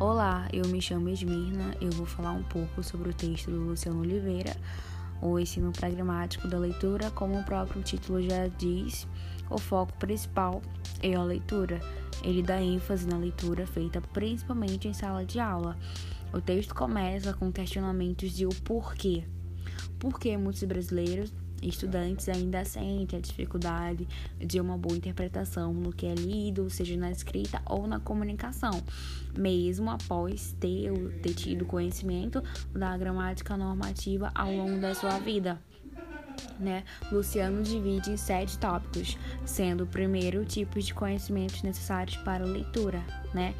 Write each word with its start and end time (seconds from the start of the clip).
Olá, 0.00 0.48
eu 0.52 0.64
me 0.68 0.80
chamo 0.80 1.08
Esmirna. 1.08 1.74
Eu 1.80 1.90
vou 1.90 2.06
falar 2.06 2.30
um 2.30 2.44
pouco 2.44 2.84
sobre 2.84 3.10
o 3.10 3.12
texto 3.12 3.50
do 3.50 3.58
Luciano 3.58 3.98
Oliveira, 3.98 4.56
O 5.20 5.36
Ensino 5.40 5.72
Pragmático 5.72 6.46
da 6.46 6.56
Leitura. 6.56 7.10
Como 7.10 7.36
o 7.36 7.44
próprio 7.44 7.82
título 7.82 8.22
já 8.22 8.46
diz, 8.46 9.08
o 9.50 9.58
foco 9.58 9.92
principal 9.94 10.62
é 11.02 11.16
a 11.16 11.22
leitura. 11.24 11.80
Ele 12.22 12.44
dá 12.44 12.62
ênfase 12.62 13.08
na 13.08 13.18
leitura 13.18 13.66
feita 13.66 14.00
principalmente 14.00 14.86
em 14.86 14.94
sala 14.94 15.24
de 15.24 15.40
aula. 15.40 15.76
O 16.32 16.40
texto 16.40 16.76
começa 16.76 17.34
com 17.34 17.50
questionamentos 17.50 18.30
de 18.30 18.46
o 18.46 18.50
porquê. 18.62 19.24
Por 19.98 20.20
que 20.20 20.36
muitos 20.36 20.62
brasileiros 20.62 21.32
estudantes 21.62 22.28
ainda 22.28 22.64
sentem 22.64 23.18
a 23.18 23.22
dificuldade 23.22 24.06
de 24.38 24.60
uma 24.60 24.76
boa 24.76 24.96
interpretação 24.96 25.72
no 25.72 25.92
que 25.92 26.06
é 26.06 26.14
lido, 26.14 26.68
seja 26.70 26.96
na 26.96 27.10
escrita 27.10 27.60
ou 27.66 27.86
na 27.86 28.00
comunicação, 28.00 28.82
mesmo 29.36 29.90
após 29.90 30.54
ter, 30.58 30.92
ter 31.22 31.34
tido 31.34 31.64
conhecimento 31.64 32.42
da 32.72 32.96
gramática 32.96 33.56
normativa 33.56 34.30
ao 34.34 34.52
longo 34.52 34.80
da 34.80 34.94
sua 34.94 35.18
vida. 35.18 35.58
Né? 36.58 36.82
Luciano 37.12 37.62
divide 37.62 38.10
em 38.10 38.16
sete 38.16 38.58
tópicos, 38.58 39.16
sendo 39.44 39.84
o 39.84 39.86
primeiro 39.86 40.44
tipos 40.44 40.86
de 40.86 40.92
conhecimentos 40.92 41.62
necessários 41.62 42.16
para 42.18 42.42
a 42.42 42.46
leitura, 42.48 43.00
né? 43.32 43.54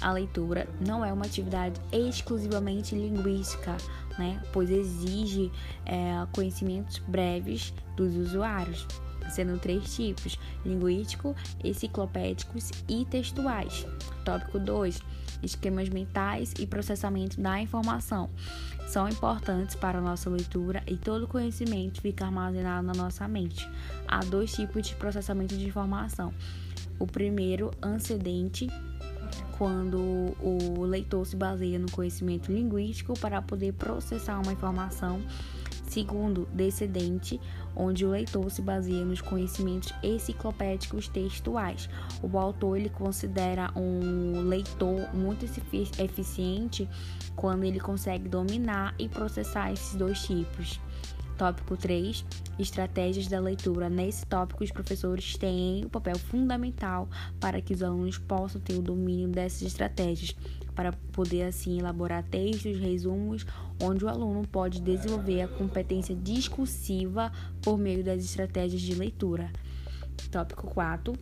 A 0.00 0.12
leitura 0.12 0.66
não 0.84 1.04
é 1.04 1.12
uma 1.12 1.26
atividade 1.26 1.80
exclusivamente 1.92 2.94
linguística, 2.94 3.76
né? 4.18 4.42
Pois 4.52 4.70
exige 4.70 5.52
é, 5.86 6.26
conhecimentos 6.32 6.98
breves 6.98 7.72
dos 7.96 8.16
usuários, 8.16 8.86
sendo 9.30 9.58
três 9.58 9.94
tipos: 9.94 10.38
linguístico, 10.64 11.36
enciclopédicos 11.62 12.70
e 12.88 13.04
textuais. 13.04 13.86
Tópico 14.20 14.58
2: 14.58 15.00
esquemas 15.42 15.88
mentais 15.88 16.54
e 16.58 16.66
processamento 16.66 17.40
da 17.40 17.60
informação. 17.60 18.30
São 18.86 19.08
importantes 19.08 19.76
para 19.76 19.98
a 19.98 20.00
nossa 20.00 20.28
leitura 20.28 20.82
e 20.86 20.96
todo 20.96 21.28
conhecimento 21.28 22.00
fica 22.00 22.24
armazenado 22.24 22.86
na 22.86 22.92
nossa 22.92 23.26
mente. 23.28 23.68
Há 24.06 24.20
dois 24.20 24.52
tipos 24.52 24.86
de 24.86 24.94
processamento 24.96 25.56
de 25.56 25.66
informação. 25.66 26.34
O 26.98 27.06
primeiro, 27.06 27.70
antecedente, 27.80 28.68
quando 29.56 30.34
o 30.40 30.84
leitor 30.84 31.26
se 31.26 31.36
baseia 31.36 31.78
no 31.78 31.90
conhecimento 31.90 32.50
linguístico 32.50 33.18
para 33.18 33.40
poder 33.40 33.72
processar 33.74 34.40
uma 34.40 34.52
informação. 34.52 35.22
Segundo, 35.86 36.48
descendente, 36.52 37.40
onde 37.74 38.04
o 38.04 38.10
leitor 38.10 38.50
se 38.50 38.62
baseia 38.62 39.04
nos 39.04 39.20
conhecimentos 39.20 39.92
enciclopédicos 40.02 41.08
textuais. 41.08 41.88
O 42.22 42.38
autor 42.38 42.76
ele 42.76 42.88
considera 42.88 43.70
um 43.76 44.42
leitor 44.42 45.14
muito 45.14 45.44
eficiente 45.44 46.88
quando 47.36 47.64
ele 47.64 47.80
consegue 47.80 48.28
dominar 48.28 48.94
e 48.98 49.08
processar 49.08 49.72
esses 49.72 49.94
dois 49.94 50.22
tipos. 50.22 50.80
Tópico 51.40 51.74
3, 51.74 52.22
estratégias 52.58 53.26
da 53.26 53.40
leitura. 53.40 53.88
Nesse 53.88 54.26
tópico, 54.26 54.62
os 54.62 54.70
professores 54.70 55.38
têm 55.38 55.86
o 55.86 55.88
papel 55.88 56.18
fundamental 56.18 57.08
para 57.40 57.62
que 57.62 57.72
os 57.72 57.82
alunos 57.82 58.18
possam 58.18 58.60
ter 58.60 58.74
o 58.74 58.82
domínio 58.82 59.26
dessas 59.26 59.62
estratégias, 59.62 60.36
para 60.74 60.92
poder 61.12 61.44
assim 61.44 61.78
elaborar 61.78 62.22
textos, 62.24 62.78
resumos, 62.78 63.46
onde 63.82 64.04
o 64.04 64.08
aluno 64.10 64.46
pode 64.46 64.82
desenvolver 64.82 65.40
a 65.40 65.48
competência 65.48 66.14
discursiva 66.14 67.32
por 67.62 67.78
meio 67.78 68.04
das 68.04 68.22
estratégias 68.22 68.82
de 68.82 68.94
leitura. 68.94 69.50
Tópico 70.30 70.66
4, 70.66 71.14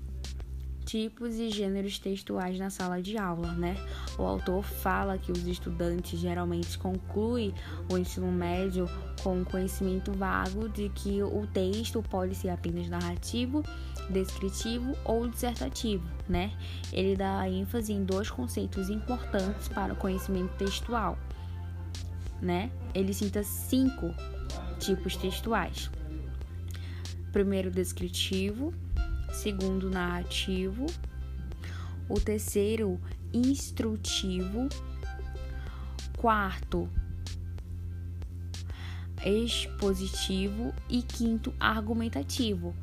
tipos 0.88 1.34
e 1.34 1.50
gêneros 1.50 1.98
textuais 1.98 2.58
na 2.58 2.70
sala 2.70 3.02
de 3.02 3.18
aula, 3.18 3.52
né? 3.52 3.76
O 4.18 4.22
autor 4.22 4.64
fala 4.64 5.18
que 5.18 5.30
os 5.30 5.46
estudantes 5.46 6.18
geralmente 6.18 6.78
concluem 6.78 7.52
o 7.92 7.98
ensino 7.98 8.32
médio 8.32 8.88
com 9.22 9.40
um 9.40 9.44
conhecimento 9.44 10.10
vago 10.12 10.66
de 10.66 10.88
que 10.88 11.22
o 11.22 11.46
texto 11.52 12.02
pode 12.02 12.34
ser 12.34 12.48
apenas 12.48 12.88
narrativo, 12.88 13.62
descritivo 14.08 14.96
ou 15.04 15.28
dissertativo, 15.28 16.08
né? 16.26 16.56
Ele 16.90 17.14
dá 17.14 17.46
ênfase 17.46 17.92
em 17.92 18.02
dois 18.02 18.30
conceitos 18.30 18.88
importantes 18.88 19.68
para 19.68 19.92
o 19.92 19.96
conhecimento 19.96 20.56
textual, 20.56 21.18
né? 22.40 22.70
Ele 22.94 23.12
cita 23.12 23.42
cinco 23.42 24.14
tipos 24.78 25.16
textuais. 25.16 25.90
Primeiro, 27.30 27.70
descritivo, 27.70 28.72
segundo 29.32 29.90
narrativo, 29.90 30.86
o 32.08 32.18
terceiro 32.20 32.98
instrutivo, 33.32 34.68
quarto 36.16 36.88
expositivo 39.24 40.72
e 40.88 41.02
quinto 41.02 41.52
argumentativo, 41.58 42.74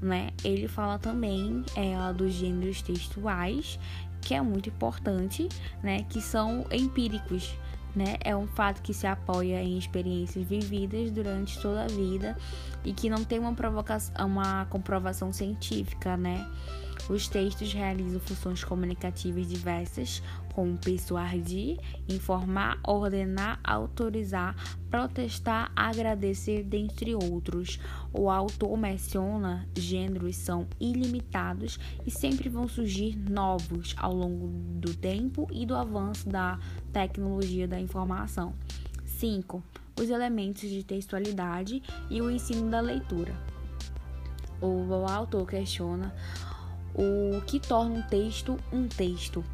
né? 0.00 0.30
Ele 0.42 0.66
fala 0.66 0.98
também 0.98 1.64
é, 1.76 2.12
dos 2.12 2.32
gêneros 2.32 2.82
textuais, 2.82 3.78
que 4.20 4.34
é 4.34 4.40
muito 4.40 4.68
importante, 4.68 5.48
né? 5.82 6.04
Que 6.04 6.20
são 6.20 6.66
empíricos, 6.70 7.54
né? 7.94 8.16
É 8.20 8.36
um 8.36 8.46
fato 8.46 8.82
que 8.82 8.94
se 8.94 9.06
apoia 9.06 9.62
em 9.62 9.78
experiências 9.78 10.46
vividas 10.46 11.10
durante 11.10 11.60
toda 11.60 11.84
a 11.84 11.88
vida 11.88 12.36
e 12.84 12.92
que 12.92 13.08
não 13.08 13.24
tem 13.24 13.38
uma, 13.38 13.54
uma 14.18 14.64
comprovação 14.66 15.32
científica, 15.32 16.16
né? 16.16 16.46
Os 17.08 17.26
textos 17.26 17.72
realizam 17.72 18.20
funções 18.20 18.62
comunicativas 18.62 19.48
diversas, 19.48 20.22
como 20.54 20.78
persuadir, 20.78 21.78
informar, 22.08 22.78
ordenar, 22.86 23.58
autorizar, 23.64 24.54
protestar, 24.90 25.72
agradecer, 25.74 26.62
dentre 26.62 27.14
outros. 27.14 27.80
O 28.12 28.30
autor 28.30 28.76
menciona 28.76 29.68
gêneros 29.76 30.36
são 30.36 30.66
ilimitados 30.78 31.78
e 32.06 32.10
sempre 32.10 32.48
vão 32.48 32.68
surgir 32.68 33.16
novos 33.16 33.94
ao 33.98 34.14
longo 34.14 34.48
do 34.78 34.94
tempo 34.94 35.48
e 35.50 35.66
do 35.66 35.74
avanço 35.74 36.28
da 36.28 36.58
tecnologia 36.92 37.66
da 37.66 37.80
informação. 37.80 38.54
5. 39.04 39.62
Os 40.00 40.08
elementos 40.08 40.68
de 40.68 40.82
textualidade 40.82 41.82
e 42.10 42.20
o 42.20 42.30
ensino 42.30 42.70
da 42.70 42.80
leitura. 42.80 43.34
O 44.60 44.92
autor 45.08 45.46
questiona 45.46 46.14
o 46.94 47.40
que 47.42 47.58
torna 47.60 47.96
um 47.96 48.02
texto 48.02 48.58
um 48.72 48.86
texto. 48.86 49.44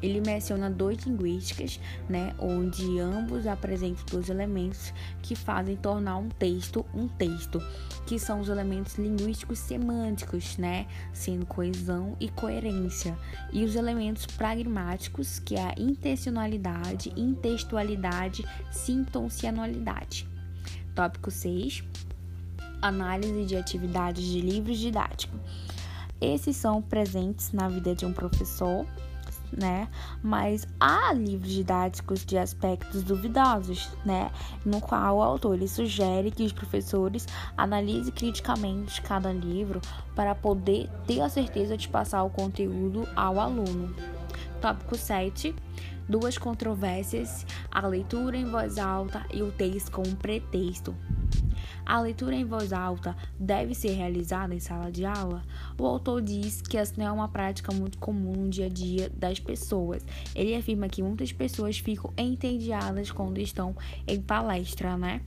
Ele 0.00 0.20
menciona 0.20 0.70
dois 0.70 0.98
linguísticas, 1.04 1.80
né, 2.08 2.32
onde 2.38 3.00
ambos 3.00 3.48
apresentam 3.48 4.04
dois 4.10 4.30
elementos 4.30 4.92
que 5.20 5.34
fazem 5.34 5.74
tornar 5.76 6.18
um 6.18 6.28
texto 6.28 6.86
um 6.94 7.08
texto, 7.08 7.60
que 8.06 8.16
são 8.16 8.40
os 8.40 8.48
elementos 8.48 8.96
linguísticos 8.96 9.58
semânticos, 9.58 10.56
né, 10.56 10.86
sendo 11.12 11.46
coesão 11.46 12.16
e 12.20 12.28
coerência, 12.28 13.18
e 13.52 13.64
os 13.64 13.74
elementos 13.74 14.24
pragmáticos, 14.24 15.40
que 15.40 15.56
é 15.56 15.62
a 15.62 15.74
intencionalidade, 15.76 17.12
intextualidade, 17.16 18.46
sintoncionalidade. 18.70 20.28
Tópico 20.94 21.30
6. 21.30 21.82
Análise 22.80 23.44
de 23.46 23.56
atividades 23.56 24.24
de 24.24 24.40
livros 24.40 24.78
didáticos. 24.78 25.40
Esses 26.20 26.56
são 26.56 26.82
presentes 26.82 27.52
na 27.52 27.68
vida 27.68 27.94
de 27.94 28.04
um 28.04 28.12
professor, 28.12 28.84
né? 29.56 29.88
Mas 30.22 30.66
há 30.78 31.12
livros 31.12 31.52
didáticos 31.52 32.24
de 32.24 32.36
aspectos 32.36 33.02
duvidosos, 33.02 33.90
né? 34.04 34.30
No 34.64 34.80
qual 34.80 35.16
o 35.16 35.22
autor 35.22 35.54
ele 35.54 35.68
sugere 35.68 36.30
que 36.30 36.42
os 36.42 36.52
professores 36.52 37.26
analisem 37.56 38.12
criticamente 38.12 39.00
cada 39.02 39.32
livro 39.32 39.80
para 40.14 40.34
poder 40.34 40.90
ter 41.06 41.20
a 41.20 41.28
certeza 41.28 41.76
de 41.76 41.88
passar 41.88 42.22
o 42.24 42.30
conteúdo 42.30 43.06
ao 43.14 43.38
aluno. 43.38 43.94
Tópico 44.60 44.96
7. 44.96 45.54
Duas 46.08 46.38
controvérsias: 46.38 47.46
a 47.70 47.86
leitura 47.86 48.36
em 48.36 48.50
voz 48.50 48.78
alta 48.78 49.24
e 49.32 49.42
o 49.42 49.52
texto 49.52 49.92
como 49.92 50.16
pretexto. 50.16 50.94
A 51.88 52.00
leitura 52.00 52.34
em 52.34 52.44
voz 52.44 52.70
alta 52.70 53.16
deve 53.40 53.74
ser 53.74 53.92
realizada 53.92 54.54
em 54.54 54.60
sala 54.60 54.92
de 54.92 55.06
aula? 55.06 55.42
O 55.78 55.86
autor 55.86 56.20
diz 56.20 56.60
que 56.60 56.76
essa 56.76 56.92
não 56.98 57.06
é 57.06 57.10
uma 57.10 57.28
prática 57.28 57.72
muito 57.72 57.96
comum 57.96 58.44
no 58.44 58.50
dia 58.50 58.66
a 58.66 58.68
dia 58.68 59.10
das 59.16 59.40
pessoas. 59.40 60.04
Ele 60.34 60.54
afirma 60.54 60.86
que 60.86 61.02
muitas 61.02 61.32
pessoas 61.32 61.78
ficam 61.78 62.12
entediadas 62.16 63.10
quando 63.10 63.38
estão 63.38 63.74
em 64.06 64.20
palestra, 64.20 64.98
né? 64.98 65.22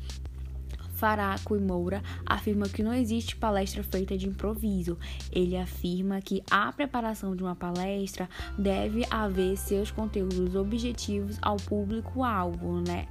Faraco 1.02 1.56
e 1.56 1.60
Moura 1.60 2.04
afirma 2.24 2.70
que 2.70 2.84
não 2.84 2.94
existe 2.94 3.36
palestra 3.36 3.82
feita 3.82 4.16
de 4.16 4.28
improviso. 4.28 5.00
Ele 5.32 5.58
afirma 5.58 6.22
que 6.22 6.44
a 6.52 6.72
preparação 6.72 7.36
de 7.36 7.42
uma 7.42 7.56
palestra 7.56 8.30
deve 8.56 9.04
haver 9.10 9.58
seus 9.58 9.90
conteúdos 9.90 10.56
objetivos 10.56 11.40
ao 11.42 11.58
público-alvo, 11.58 12.82
né? 12.82 13.08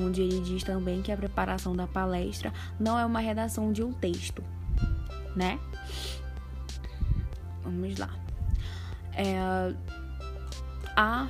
Onde 0.00 0.22
ele 0.22 0.40
diz 0.42 0.62
também 0.62 1.02
que 1.02 1.10
a 1.10 1.16
preparação 1.16 1.74
da 1.74 1.88
palestra 1.88 2.52
não 2.78 2.96
é 2.96 3.04
uma 3.04 3.18
redação 3.18 3.72
de 3.72 3.82
um 3.82 3.92
texto, 3.92 4.44
né? 5.34 5.58
Vamos 7.64 7.98
lá. 7.98 8.10
É, 9.12 9.74
a 10.96 11.26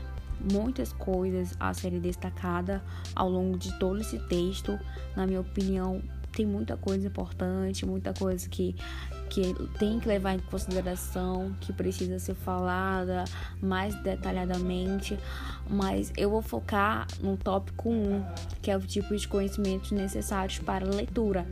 muitas 0.53 0.93
coisas 0.93 1.55
a 1.59 1.73
serem 1.75 2.01
destacadas 2.01 2.81
ao 3.15 3.29
longo 3.29 3.59
de 3.59 3.77
todo 3.79 4.01
esse 4.01 4.19
texto. 4.19 4.79
Na 5.17 5.27
minha 5.27 5.41
opinião, 5.41 6.03
tem 6.33 6.47
muita 6.47 6.77
coisa 6.77 7.07
importante, 7.07 7.85
muita 7.85 8.13
coisa 8.13 8.49
que, 8.49 8.77
que 9.29 9.55
tem 9.79 9.99
que 9.99 10.07
levar 10.07 10.35
em 10.35 10.39
consideração, 10.39 11.55
que 11.61 11.73
precisa 11.73 12.19
ser 12.19 12.35
falada 12.35 13.25
mais 13.61 13.95
detalhadamente, 14.03 15.19
mas 15.69 16.13
eu 16.17 16.31
vou 16.31 16.43
focar 16.43 17.07
no 17.21 17.37
tópico 17.37 17.91
1, 17.91 18.25
que 18.63 18.71
é 18.71 18.77
o 18.77 18.81
tipo 18.81 19.17
de 19.17 19.27
conhecimentos 19.27 19.91
necessários 19.91 20.59
para 20.59 20.87
a 20.87 20.95
leitura 20.95 21.47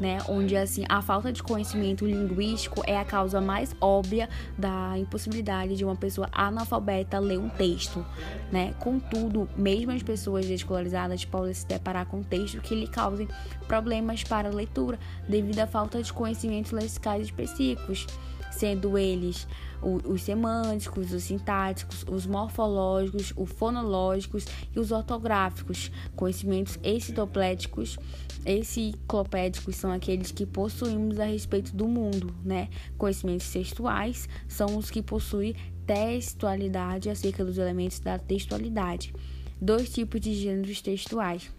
né? 0.00 0.18
Onde 0.28 0.56
assim 0.56 0.84
a 0.88 1.02
falta 1.02 1.32
de 1.32 1.42
conhecimento 1.42 2.06
linguístico 2.06 2.82
é 2.86 2.98
a 2.98 3.04
causa 3.04 3.40
mais 3.40 3.74
óbvia 3.80 4.28
da 4.56 4.96
impossibilidade 4.98 5.76
de 5.76 5.84
uma 5.84 5.96
pessoa 5.96 6.28
analfabeta 6.32 7.18
ler 7.18 7.38
um 7.38 7.48
texto, 7.48 8.04
né? 8.50 8.74
Contudo, 8.78 9.48
mesmo 9.56 9.92
as 9.92 10.02
pessoas 10.02 10.46
desescolarizadas 10.46 11.24
podem 11.24 11.54
se 11.54 11.66
deparar 11.66 12.06
com 12.06 12.22
textos 12.22 12.60
que 12.60 12.74
lhe 12.74 12.86
causem 12.86 13.28
problemas 13.66 14.22
para 14.24 14.48
a 14.48 14.52
leitura 14.52 14.98
devido 15.28 15.58
à 15.60 15.66
falta 15.66 16.02
de 16.02 16.12
conhecimentos 16.12 16.72
lexicais 16.72 17.26
específicos, 17.26 18.06
sendo 18.50 18.96
eles 18.96 19.46
os 19.82 20.22
semânticos, 20.22 21.12
os 21.12 21.22
sintáticos, 21.22 22.04
os 22.08 22.26
morfológicos, 22.26 23.32
os 23.36 23.50
fonológicos 23.50 24.44
e 24.74 24.80
os 24.80 24.90
ortográficos. 24.90 25.90
Conhecimentos 26.16 26.78
excitopléticos, 26.82 27.98
enciclopédicos 28.44 29.76
são 29.76 29.92
aqueles 29.92 30.32
que 30.32 30.46
possuímos 30.46 31.20
a 31.20 31.24
respeito 31.24 31.74
do 31.74 31.86
mundo, 31.86 32.34
né? 32.44 32.68
Conhecimentos 32.96 33.50
textuais 33.50 34.28
são 34.48 34.76
os 34.76 34.90
que 34.90 35.02
possuem 35.02 35.54
textualidade 35.86 37.08
acerca 37.08 37.44
dos 37.44 37.56
elementos 37.56 38.00
da 38.00 38.18
textualidade. 38.18 39.14
Dois 39.60 39.92
tipos 39.92 40.20
de 40.20 40.34
gêneros 40.34 40.80
textuais 40.80 41.50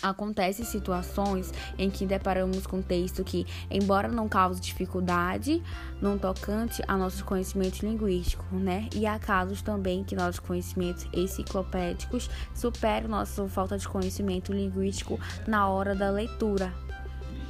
Acontecem 0.00 0.64
situações 0.64 1.52
em 1.78 1.90
que 1.90 2.06
deparamos 2.06 2.66
com 2.66 2.80
texto 2.80 3.24
que, 3.24 3.46
embora 3.70 4.08
não 4.08 4.28
cause 4.28 4.60
dificuldade, 4.60 5.62
não 6.00 6.18
tocante 6.18 6.82
a 6.86 6.96
nosso 6.96 7.24
conhecimento 7.24 7.82
linguístico, 7.82 8.44
né? 8.54 8.88
E 8.94 9.06
há 9.06 9.18
casos 9.18 9.62
também 9.62 10.04
que 10.04 10.14
nossos 10.14 10.38
conhecimentos 10.38 11.06
enciclopédicos 11.12 12.30
superam 12.54 13.08
nossa 13.08 13.48
falta 13.48 13.76
de 13.76 13.88
conhecimento 13.88 14.52
linguístico 14.52 15.18
na 15.46 15.68
hora 15.68 15.94
da 15.94 16.10
leitura, 16.10 16.72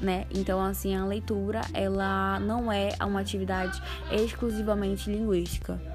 né? 0.00 0.26
Então, 0.34 0.62
assim, 0.62 0.94
a 0.94 1.04
leitura, 1.04 1.60
ela 1.72 2.40
não 2.40 2.70
é 2.72 2.90
uma 3.00 3.20
atividade 3.20 3.80
exclusivamente 4.10 5.10
linguística. 5.10 5.91